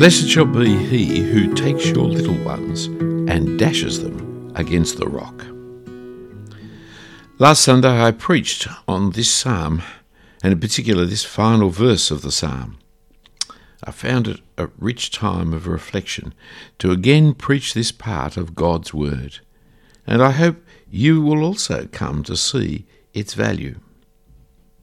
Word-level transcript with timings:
Blessed 0.00 0.30
shall 0.30 0.46
be 0.46 0.78
he 0.78 1.20
who 1.20 1.52
takes 1.52 1.88
your 1.88 2.06
little 2.06 2.42
ones 2.42 2.86
and 2.86 3.58
dashes 3.58 4.02
them 4.02 4.50
against 4.54 4.96
the 4.96 5.06
rock. 5.06 5.44
Last 7.38 7.60
Sunday 7.60 8.00
I 8.00 8.10
preached 8.12 8.66
on 8.88 9.10
this 9.10 9.30
psalm, 9.30 9.82
and 10.42 10.54
in 10.54 10.58
particular 10.58 11.04
this 11.04 11.26
final 11.26 11.68
verse 11.68 12.10
of 12.10 12.22
the 12.22 12.32
psalm. 12.32 12.78
I 13.84 13.90
found 13.90 14.26
it 14.26 14.40
a 14.56 14.70
rich 14.78 15.10
time 15.10 15.52
of 15.52 15.66
reflection 15.66 16.32
to 16.78 16.92
again 16.92 17.34
preach 17.34 17.74
this 17.74 17.92
part 17.92 18.38
of 18.38 18.54
God's 18.54 18.94
Word, 18.94 19.40
and 20.06 20.22
I 20.22 20.30
hope 20.30 20.64
you 20.90 21.20
will 21.20 21.44
also 21.44 21.86
come 21.92 22.22
to 22.22 22.38
see 22.38 22.86
its 23.12 23.34
value. 23.34 23.78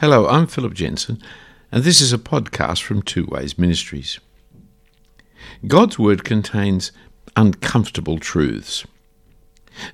Hello, 0.00 0.28
I'm 0.28 0.46
Philip 0.46 0.74
Jensen, 0.74 1.18
and 1.72 1.82
this 1.82 2.02
is 2.02 2.12
a 2.12 2.18
podcast 2.18 2.82
from 2.82 3.00
Two 3.00 3.24
Ways 3.24 3.56
Ministries. 3.56 4.20
God's 5.66 5.98
Word 5.98 6.24
contains 6.24 6.92
uncomfortable 7.36 8.18
truths. 8.18 8.86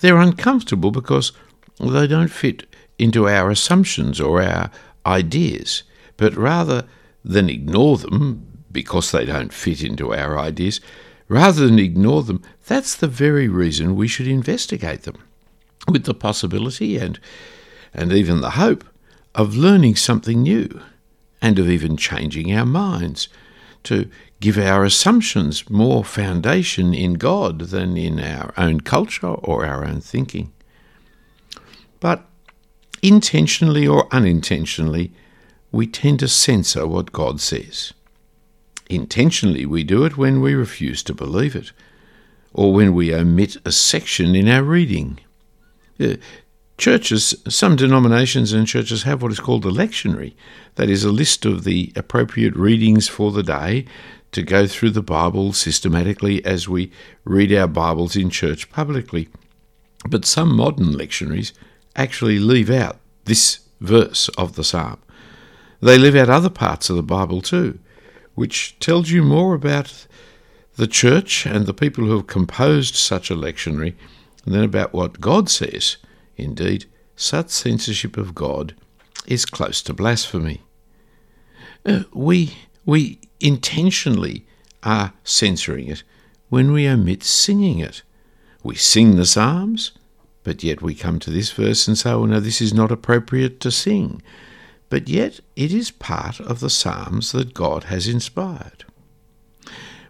They're 0.00 0.18
uncomfortable 0.18 0.90
because 0.90 1.32
they 1.78 2.06
don't 2.06 2.28
fit 2.28 2.66
into 2.98 3.28
our 3.28 3.50
assumptions 3.50 4.20
or 4.20 4.42
our 4.42 4.70
ideas, 5.06 5.82
but 6.16 6.34
rather 6.36 6.86
than 7.24 7.48
ignore 7.48 7.96
them 7.96 8.46
because 8.70 9.10
they 9.10 9.24
don't 9.24 9.52
fit 9.52 9.82
into 9.82 10.14
our 10.14 10.38
ideas, 10.38 10.80
rather 11.28 11.66
than 11.66 11.78
ignore 11.78 12.22
them, 12.22 12.42
that's 12.66 12.94
the 12.94 13.08
very 13.08 13.48
reason 13.48 13.96
we 13.96 14.06
should 14.06 14.28
investigate 14.28 15.02
them, 15.02 15.16
with 15.88 16.04
the 16.04 16.14
possibility 16.14 16.98
and, 16.98 17.18
and 17.94 18.12
even 18.12 18.40
the 18.40 18.50
hope 18.50 18.84
of 19.34 19.56
learning 19.56 19.96
something 19.96 20.42
new 20.42 20.80
and 21.40 21.58
of 21.58 21.68
even 21.68 21.96
changing 21.96 22.52
our 22.54 22.66
minds 22.66 23.28
to 23.84 24.10
give 24.40 24.58
our 24.58 24.84
assumptions 24.84 25.68
more 25.70 26.04
foundation 26.04 26.94
in 26.94 27.14
God 27.14 27.60
than 27.60 27.96
in 27.96 28.20
our 28.20 28.52
own 28.56 28.80
culture 28.80 29.26
or 29.28 29.64
our 29.64 29.84
own 29.84 30.00
thinking. 30.00 30.52
But 32.00 32.24
intentionally 33.02 33.86
or 33.86 34.06
unintentionally, 34.12 35.12
we 35.72 35.86
tend 35.86 36.20
to 36.20 36.28
censor 36.28 36.86
what 36.86 37.12
God 37.12 37.40
says. 37.40 37.92
Intentionally, 38.88 39.66
we 39.66 39.84
do 39.84 40.04
it 40.04 40.16
when 40.16 40.40
we 40.40 40.54
refuse 40.54 41.02
to 41.04 41.14
believe 41.14 41.54
it, 41.54 41.72
or 42.52 42.72
when 42.72 42.92
we 42.92 43.14
omit 43.14 43.56
a 43.64 43.70
section 43.70 44.34
in 44.34 44.48
our 44.48 44.64
reading. 44.64 45.20
Uh, 46.00 46.14
Churches, 46.80 47.34
some 47.46 47.76
denominations 47.76 48.54
and 48.54 48.66
churches 48.66 49.02
have 49.02 49.20
what 49.20 49.32
is 49.32 49.38
called 49.38 49.66
a 49.66 49.70
lectionary. 49.70 50.32
That 50.76 50.88
is 50.88 51.04
a 51.04 51.12
list 51.12 51.44
of 51.44 51.64
the 51.64 51.92
appropriate 51.94 52.56
readings 52.56 53.06
for 53.06 53.32
the 53.32 53.42
day 53.42 53.84
to 54.32 54.40
go 54.40 54.66
through 54.66 54.92
the 54.92 55.02
Bible 55.02 55.52
systematically 55.52 56.42
as 56.42 56.70
we 56.70 56.90
read 57.26 57.52
our 57.52 57.66
Bibles 57.66 58.16
in 58.16 58.30
church 58.30 58.70
publicly. 58.70 59.28
But 60.08 60.24
some 60.24 60.56
modern 60.56 60.94
lectionaries 60.94 61.52
actually 61.96 62.38
leave 62.38 62.70
out 62.70 62.98
this 63.26 63.60
verse 63.82 64.30
of 64.38 64.54
the 64.54 64.64
psalm. 64.64 65.02
They 65.82 65.98
leave 65.98 66.16
out 66.16 66.30
other 66.30 66.48
parts 66.48 66.88
of 66.88 66.96
the 66.96 67.02
Bible 67.02 67.42
too 67.42 67.78
which 68.34 68.78
tells 68.78 69.10
you 69.10 69.22
more 69.22 69.52
about 69.52 70.06
the 70.76 70.86
church 70.86 71.44
and 71.44 71.66
the 71.66 71.74
people 71.74 72.06
who 72.06 72.16
have 72.16 72.26
composed 72.26 72.94
such 72.94 73.30
a 73.30 73.36
lectionary 73.36 73.92
than 74.46 74.64
about 74.64 74.94
what 74.94 75.20
God 75.20 75.50
says. 75.50 75.98
Indeed, 76.42 76.86
such 77.16 77.50
censorship 77.50 78.16
of 78.16 78.34
God 78.34 78.74
is 79.26 79.44
close 79.44 79.82
to 79.82 79.94
blasphemy. 79.94 80.62
Uh, 81.84 82.04
we, 82.12 82.56
we 82.84 83.20
intentionally 83.40 84.46
are 84.82 85.12
censoring 85.24 85.88
it 85.88 86.02
when 86.48 86.72
we 86.72 86.88
omit 86.88 87.22
singing 87.22 87.78
it. 87.78 88.02
We 88.62 88.74
sing 88.74 89.16
the 89.16 89.26
Psalms, 89.26 89.92
but 90.42 90.62
yet 90.62 90.82
we 90.82 90.94
come 90.94 91.18
to 91.20 91.30
this 91.30 91.50
verse 91.50 91.86
and 91.86 91.96
say, 91.96 92.10
oh 92.10 92.26
no, 92.26 92.40
this 92.40 92.60
is 92.60 92.74
not 92.74 92.90
appropriate 92.90 93.60
to 93.60 93.70
sing 93.70 94.22
but 94.90 95.08
yet 95.08 95.40
it 95.56 95.72
is 95.72 95.90
part 95.90 96.40
of 96.40 96.60
the 96.60 96.68
Psalms 96.68 97.32
that 97.32 97.54
God 97.54 97.84
has 97.84 98.06
inspired. 98.06 98.84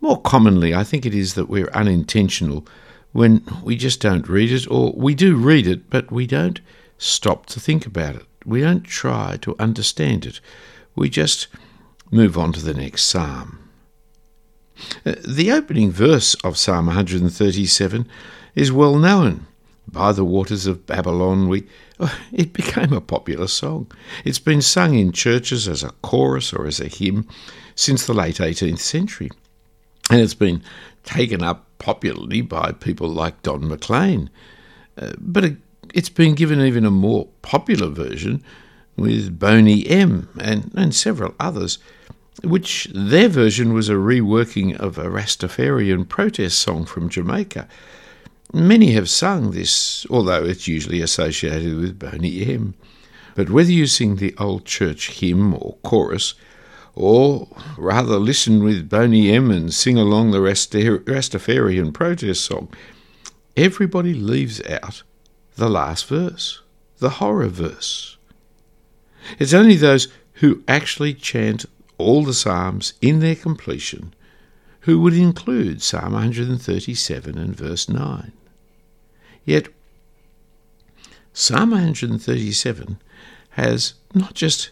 More 0.00 0.20
commonly, 0.20 0.74
I 0.74 0.84
think 0.84 1.06
it 1.06 1.14
is 1.14 1.34
that 1.34 1.48
we're 1.48 1.70
unintentional 1.70 2.66
when 3.14 3.44
we 3.62 3.76
just 3.76 4.00
don't 4.00 4.28
read 4.28 4.50
it, 4.50 4.68
or 4.68 4.92
we 4.96 5.14
do 5.14 5.36
read 5.36 5.68
it, 5.68 5.88
but 5.88 6.10
we 6.10 6.26
don't 6.26 6.60
stop 6.98 7.46
to 7.46 7.60
think 7.60 7.86
about 7.86 8.16
it. 8.16 8.26
We 8.44 8.60
don't 8.60 8.82
try 8.82 9.38
to 9.42 9.54
understand 9.60 10.26
it. 10.26 10.40
We 10.96 11.08
just 11.08 11.46
move 12.10 12.36
on 12.36 12.52
to 12.54 12.60
the 12.60 12.74
next 12.74 13.04
psalm. 13.04 13.70
Uh, 15.06 15.14
the 15.24 15.52
opening 15.52 15.92
verse 15.92 16.34
of 16.42 16.58
Psalm 16.58 16.86
137 16.86 18.08
is 18.56 18.72
well 18.72 18.96
known. 18.96 19.46
By 19.86 20.10
the 20.10 20.24
waters 20.24 20.66
of 20.66 20.84
Babylon, 20.84 21.48
we 21.48 21.68
oh, 22.00 22.18
it 22.32 22.52
became 22.52 22.92
a 22.92 23.00
popular 23.00 23.46
song. 23.46 23.92
It's 24.24 24.40
been 24.40 24.60
sung 24.60 24.94
in 24.94 25.12
churches 25.12 25.68
as 25.68 25.84
a 25.84 25.92
chorus 26.02 26.52
or 26.52 26.66
as 26.66 26.80
a 26.80 26.88
hymn 26.88 27.28
since 27.76 28.06
the 28.06 28.14
late 28.14 28.38
18th 28.38 28.80
century, 28.80 29.30
and 30.10 30.20
it's 30.20 30.34
been 30.34 30.64
taken 31.04 31.44
up 31.44 31.68
popularly 31.84 32.40
by 32.40 32.72
people 32.72 33.08
like 33.08 33.42
Don 33.42 33.68
McLean. 33.68 34.30
Uh, 34.96 35.12
but 35.18 35.44
it, 35.44 35.56
it's 35.92 36.08
been 36.08 36.34
given 36.34 36.60
even 36.60 36.86
a 36.86 36.90
more 36.90 37.28
popular 37.42 37.88
version 37.88 38.42
with 38.96 39.38
Boney 39.38 39.86
M 39.86 40.30
and, 40.40 40.72
and 40.74 40.94
several 40.94 41.34
others, 41.38 41.78
which 42.42 42.88
their 42.94 43.28
version 43.28 43.74
was 43.74 43.90
a 43.90 43.94
reworking 43.94 44.74
of 44.78 44.96
a 44.96 45.10
Rastafarian 45.10 46.08
protest 46.08 46.58
song 46.58 46.86
from 46.86 47.10
Jamaica. 47.10 47.68
Many 48.54 48.92
have 48.92 49.10
sung 49.10 49.50
this, 49.50 50.06
although 50.08 50.42
it's 50.42 50.66
usually 50.66 51.02
associated 51.02 51.76
with 51.76 51.98
Boney 51.98 52.46
M. 52.50 52.74
But 53.34 53.50
whether 53.50 53.72
you 53.72 53.86
sing 53.86 54.16
the 54.16 54.34
old 54.38 54.64
church 54.64 55.10
hymn 55.10 55.52
or 55.52 55.76
chorus, 55.82 56.34
or 56.94 57.48
rather 57.76 58.18
listen 58.18 58.62
with 58.62 58.88
Boney 58.88 59.30
M 59.30 59.50
and 59.50 59.72
sing 59.72 59.98
along 59.98 60.30
the 60.30 60.38
Rastafarian 60.38 61.92
protest 61.92 62.44
song, 62.44 62.68
everybody 63.56 64.14
leaves 64.14 64.60
out 64.66 65.02
the 65.56 65.68
last 65.68 66.06
verse, 66.06 66.62
the 66.98 67.10
horror 67.10 67.48
verse. 67.48 68.16
It's 69.38 69.54
only 69.54 69.76
those 69.76 70.08
who 70.34 70.62
actually 70.68 71.14
chant 71.14 71.64
all 71.98 72.24
the 72.24 72.34
Psalms 72.34 72.94
in 73.00 73.20
their 73.20 73.36
completion 73.36 74.14
who 74.80 75.00
would 75.00 75.14
include 75.14 75.80
Psalm 75.80 76.12
137 76.12 77.38
and 77.38 77.56
verse 77.56 77.88
9. 77.88 78.32
Yet, 79.44 79.68
Psalm 81.32 81.70
137 81.70 82.98
has 83.50 83.94
not 84.12 84.34
just 84.34 84.70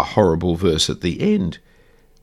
a 0.00 0.02
horrible 0.02 0.56
verse 0.56 0.90
at 0.90 1.00
the 1.00 1.20
end, 1.20 1.58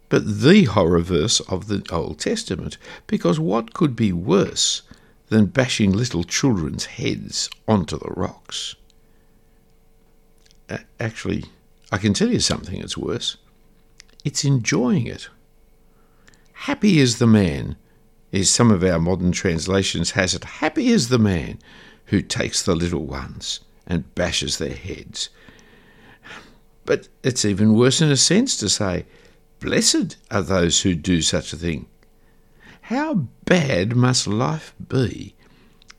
but 0.09 0.41
the 0.41 0.65
horror 0.65 0.99
verse 0.99 1.39
of 1.41 1.67
the 1.67 1.85
Old 1.91 2.19
Testament, 2.19 2.77
because 3.07 3.39
what 3.39 3.73
could 3.73 3.95
be 3.95 4.11
worse 4.11 4.81
than 5.29 5.45
bashing 5.45 5.91
little 5.91 6.23
children's 6.23 6.85
heads 6.85 7.49
onto 7.67 7.97
the 7.97 8.09
rocks? 8.09 8.75
Actually, 10.99 11.45
I 11.91 11.97
can 11.97 12.13
tell 12.13 12.29
you 12.29 12.39
something 12.39 12.79
that's 12.79 12.97
worse. 12.97 13.37
It's 14.23 14.45
enjoying 14.45 15.07
it. 15.07 15.29
Happy 16.53 16.99
is 16.99 17.17
the 17.17 17.27
man 17.27 17.75
as 18.33 18.49
some 18.49 18.71
of 18.71 18.83
our 18.83 18.99
modern 18.99 19.31
translations 19.31 20.11
has 20.11 20.33
it, 20.33 20.43
happy 20.43 20.87
is 20.87 21.09
the 21.09 21.19
man 21.19 21.59
who 22.05 22.21
takes 22.21 22.61
the 22.61 22.75
little 22.75 23.05
ones 23.05 23.59
and 23.85 24.13
bashes 24.15 24.57
their 24.57 24.75
heads. 24.75 25.29
But 26.85 27.07
it's 27.23 27.45
even 27.45 27.73
worse 27.73 28.01
in 28.01 28.11
a 28.11 28.17
sense 28.17 28.57
to 28.57 28.69
say, 28.69 29.05
Blessed 29.59 30.17
are 30.31 30.41
those 30.41 30.81
who 30.81 30.95
do 30.95 31.21
such 31.21 31.53
a 31.53 31.57
thing. 31.57 31.85
How 32.81 33.27
bad 33.45 33.95
must 33.95 34.27
life 34.27 34.73
be 34.89 35.35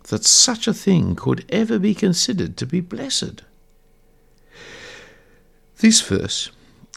that 0.08 0.24
such 0.24 0.66
a 0.66 0.74
thing 0.74 1.14
could 1.14 1.44
ever 1.48 1.78
be 1.78 1.94
considered 1.94 2.56
to 2.56 2.66
be 2.66 2.80
blessed? 2.80 3.42
This 5.78 6.00
verse 6.00 6.50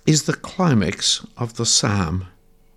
is 0.05 0.23
the 0.23 0.33
climax 0.33 1.25
of 1.37 1.55
the 1.55 1.65
psalm 1.65 2.27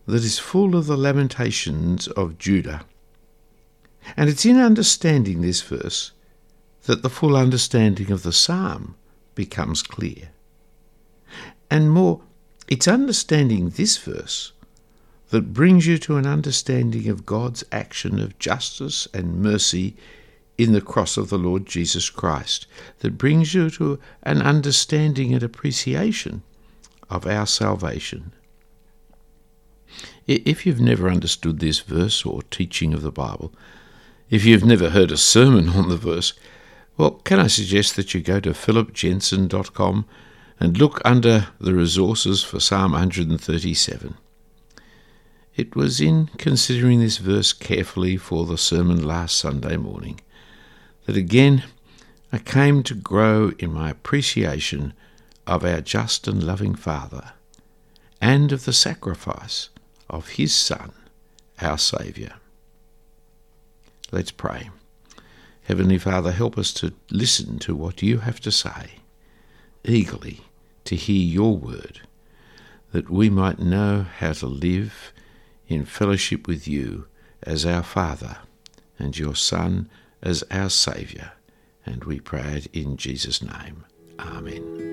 that 0.06 0.24
is 0.24 0.38
full 0.38 0.76
of 0.76 0.86
the 0.86 0.96
lamentations 0.96 2.08
of 2.08 2.38
Judah. 2.38 2.84
And 4.16 4.30
it's 4.30 4.46
in 4.46 4.56
understanding 4.56 5.40
this 5.40 5.60
verse 5.60 6.12
that 6.84 7.02
the 7.02 7.10
full 7.10 7.36
understanding 7.36 8.10
of 8.10 8.22
the 8.22 8.32
psalm 8.32 8.96
becomes 9.34 9.82
clear. 9.82 10.30
And 11.70 11.90
more, 11.90 12.20
it's 12.68 12.88
understanding 12.88 13.70
this 13.70 13.96
verse 13.98 14.52
that 15.30 15.52
brings 15.52 15.86
you 15.86 15.98
to 15.98 16.16
an 16.16 16.26
understanding 16.26 17.08
of 17.08 17.26
God's 17.26 17.64
action 17.70 18.18
of 18.18 18.38
justice 18.38 19.06
and 19.12 19.42
mercy 19.42 19.96
in 20.56 20.72
the 20.72 20.80
cross 20.80 21.16
of 21.16 21.30
the 21.30 21.38
Lord 21.38 21.66
Jesus 21.66 22.10
Christ, 22.10 22.66
that 22.98 23.16
brings 23.16 23.54
you 23.54 23.70
to 23.70 23.98
an 24.24 24.42
understanding 24.42 25.32
and 25.32 25.42
appreciation 25.42 26.42
of 27.08 27.26
our 27.26 27.46
salvation. 27.46 28.32
If 30.26 30.66
you've 30.66 30.80
never 30.80 31.08
understood 31.08 31.60
this 31.60 31.78
verse 31.78 32.26
or 32.26 32.42
teaching 32.42 32.92
of 32.92 33.02
the 33.02 33.12
Bible, 33.12 33.52
if 34.28 34.44
you've 34.44 34.64
never 34.64 34.90
heard 34.90 35.12
a 35.12 35.16
sermon 35.16 35.68
on 35.70 35.88
the 35.88 35.96
verse, 35.96 36.32
well, 36.96 37.12
can 37.12 37.38
I 37.38 37.46
suggest 37.46 37.94
that 37.96 38.12
you 38.12 38.20
go 38.20 38.40
to 38.40 38.50
philipjensen.com 38.50 40.06
and 40.60 40.76
look 40.76 41.00
under 41.04 41.48
the 41.60 41.74
resources 41.74 42.42
for 42.42 42.60
Psalm 42.60 42.92
137. 42.92 44.16
It 45.56 45.74
was 45.74 46.00
in 46.00 46.28
considering 46.38 47.00
this 47.00 47.18
verse 47.18 47.52
carefully 47.52 48.16
for 48.16 48.46
the 48.46 48.58
sermon 48.58 49.02
last 49.02 49.36
Sunday 49.36 49.76
morning 49.76 50.20
that 51.06 51.16
again 51.16 51.64
I 52.32 52.38
came 52.38 52.82
to 52.84 52.94
grow 52.94 53.52
in 53.58 53.72
my 53.72 53.90
appreciation 53.90 54.92
of 55.46 55.64
our 55.64 55.80
just 55.80 56.28
and 56.28 56.42
loving 56.42 56.74
Father 56.74 57.32
and 58.20 58.52
of 58.52 58.66
the 58.66 58.72
sacrifice 58.72 59.70
of 60.10 60.30
His 60.30 60.54
Son, 60.54 60.92
our 61.60 61.78
Saviour. 61.78 62.32
Let's 64.12 64.30
pray. 64.30 64.70
Heavenly 65.62 65.98
Father, 65.98 66.32
help 66.32 66.58
us 66.58 66.72
to 66.74 66.92
listen 67.10 67.58
to 67.60 67.74
what 67.74 68.02
you 68.02 68.18
have 68.18 68.40
to 68.40 68.50
say, 68.50 69.00
eagerly 69.84 70.42
to 70.88 70.96
hear 70.96 71.22
your 71.22 71.54
word, 71.54 72.00
that 72.92 73.10
we 73.10 73.28
might 73.28 73.58
know 73.58 74.06
how 74.20 74.32
to 74.32 74.46
live 74.46 75.12
in 75.66 75.84
fellowship 75.84 76.48
with 76.48 76.66
you 76.66 77.06
as 77.42 77.66
our 77.66 77.82
Father 77.82 78.38
and 78.98 79.18
your 79.18 79.36
Son 79.36 79.90
as 80.22 80.42
our 80.50 80.70
Saviour. 80.70 81.32
And 81.84 82.04
we 82.04 82.20
pray 82.20 82.54
it 82.56 82.68
in 82.72 82.96
Jesus' 82.96 83.42
name. 83.42 83.84
Amen. 84.18 84.86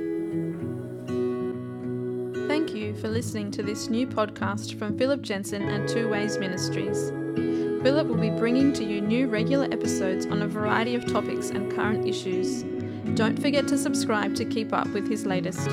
Thank 2.50 2.74
you 2.74 2.94
for 2.96 3.08
listening 3.08 3.50
to 3.52 3.64
this 3.64 3.88
new 3.88 4.06
podcast 4.06 4.78
from 4.78 4.98
Philip 4.98 5.22
Jensen 5.22 5.62
and 5.62 5.88
Two 5.88 6.10
Ways 6.10 6.38
Ministries. 6.38 7.10
Philip 7.84 8.08
will 8.08 8.18
be 8.18 8.32
bringing 8.32 8.74
to 8.74 8.84
you 8.84 9.00
new 9.00 9.30
regular 9.30 9.70
episodes 9.72 10.26
on 10.26 10.42
a 10.42 10.48
variety 10.48 10.94
of 10.94 11.06
topics 11.06 11.52
and 11.52 11.72
current 11.72 12.06
issues. 12.06 12.66
Don't 13.14 13.40
forget 13.42 13.68
to 13.68 13.78
subscribe 13.78 14.36
to 14.36 14.46
keep 14.46 14.74
up 14.74 14.88
with 14.88 15.08
his 15.08 15.26
latest. 15.26 15.70